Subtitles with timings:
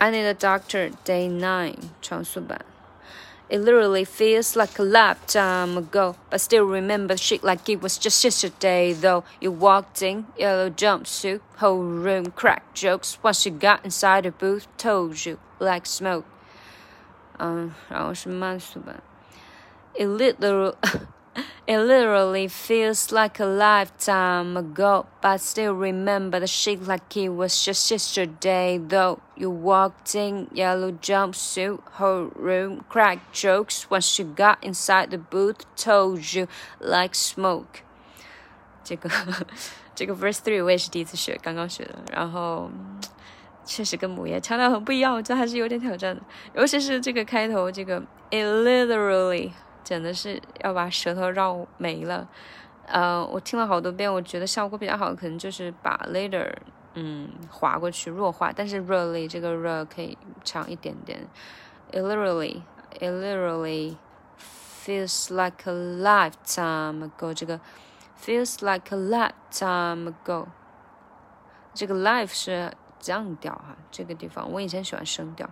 [0.00, 2.60] I Need a Doctor Day Nine 长速版。
[3.48, 8.92] It literally feels like a lifetime ago, but still remember shit like it was just yesterday.
[8.92, 13.18] Though you walked in, yellow jumpsuit, whole room cracked jokes.
[13.22, 16.24] Once you got inside the booth, told you like smoke.
[17.38, 19.00] 嗯，然后是慢速版。
[19.94, 20.74] It literally
[21.70, 27.64] it literally feels like a lifetime ago, but still remember the shit like it was
[27.64, 28.78] just yesterday.
[28.78, 33.90] Though you walked in yellow jumpsuit, whole room cracked jokes.
[33.90, 36.46] Once you got inside the booth, told you
[36.80, 37.82] like smoke.
[38.84, 39.10] 这个
[39.94, 42.70] 这个 verse three 我也是第一次学，刚刚学的，然后
[43.64, 46.22] 确实跟母爷腔调很不一样，我觉得还是有点挑战的，
[46.54, 48.00] 尤其是这个开头，这个
[48.30, 49.50] it literally。
[49.83, 52.27] 真的是要把舌头绕没了，
[52.87, 56.51] 呃，我听了好多遍，我觉得效果比较好，可能就是把 later
[56.93, 61.27] 嗯划过去弱化，但是 really 这个 re 可以长一点点
[61.91, 62.61] ，it literally
[62.99, 63.95] it literally
[64.85, 67.59] feels like a lifetime ago，这个
[68.21, 70.47] feels like a lifetime ago，
[71.73, 75.49] 这个 life 是降调哈，这个地方我以前喜欢升调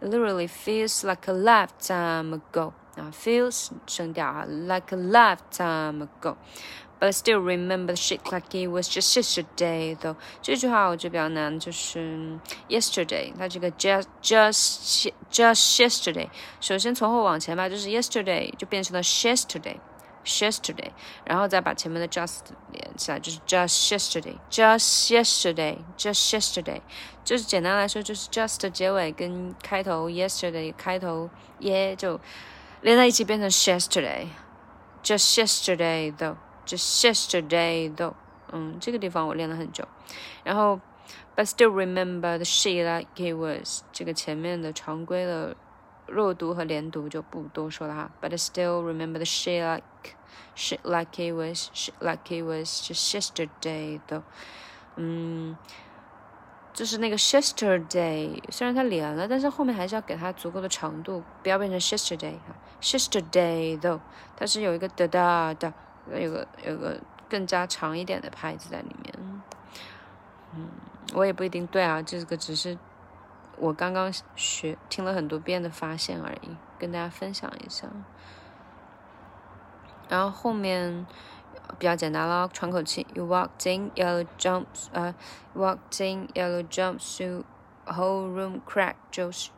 [0.00, 2.72] ，it literally feels like a lifetime ago。
[2.95, 10.15] 啊，feels 声调啊，like a lifetime ago。But I still remember the shit like it was just yesterday, though。
[10.41, 16.27] 这句话我觉得比较难，就是 yesterday，它这个 just just just yesterday，
[16.59, 20.89] 首先从后往前吧，就是 yesterday 就变成了 yesterday。yesterday，
[21.23, 22.39] 然后再把前面的 just
[22.73, 26.81] 连起来，就是 just yesterday，just yesterday，just yesterday，
[27.23, 32.19] 就是简单来说就是 just 结尾跟开头 yesterday 开头耶就。
[32.81, 38.13] 连在一起变成 yesterday，just yesterday though，just yesterday though，
[38.51, 39.87] 嗯，这个地方我练了很久。
[40.43, 40.79] 然后，
[41.35, 45.55] but still remember the she like it was，这个前面的常规的
[46.05, 48.11] 弱读和连读就不多说了哈。
[48.21, 49.83] But still remember the she like
[50.55, 54.23] she like it was she like it was just yesterday though，
[54.95, 55.57] 嗯。
[56.72, 62.54] 就是那个 yesterday，虽然它连了，但是后面还是要给它足够的长度，不要变成 yesterday 哈。
[62.80, 64.00] yesterday though，
[64.36, 65.72] 它是有一个哒哒哒，
[66.10, 69.14] 有个有个更加长一点的拍子在里面。
[70.54, 70.68] 嗯，
[71.14, 72.78] 我也不一定对啊，这个只是
[73.58, 77.86] 我刚刚学听了很多遍的发现而已，跟大家分享一下。
[80.08, 81.06] 然后后面。
[81.77, 83.05] 比较简单了，喘口气。
[83.13, 85.13] You walked in yellow jumps，呃，
[85.55, 89.51] walked in yellow jumpsuit，whole room cracked，就是。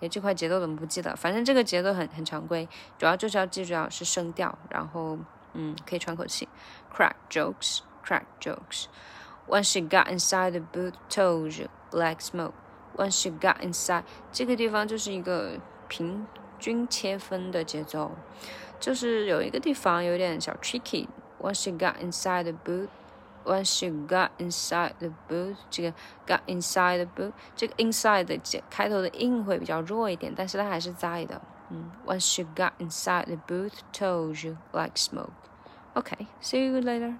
[0.00, 1.16] 哎，这块节奏怎么不记得？
[1.16, 2.68] 反正这个节奏很很常规，
[2.98, 5.18] 主要就是要记住要是声调，然后
[5.54, 6.48] 嗯，可以喘口气。
[6.94, 12.52] Crack jokes，crack jokes。Once you got inside the booth, told you like smoke.
[12.96, 16.24] Once you got inside，这个地方就是一个平
[16.60, 18.12] 均切分的节奏。
[18.82, 22.88] 就是有一个地方有点小 tricky。Once you got inside the booth,
[23.44, 25.94] once you got inside the booth，这个
[26.26, 28.38] got inside the booth，这个 inside 的
[28.68, 31.40] 开头的音会比较弱一点，但是它还是在的。
[31.70, 35.30] 嗯，Once you got inside the booth, told you like smoke.
[35.94, 37.14] Okay, see you later.